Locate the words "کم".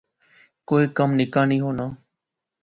0.97-1.09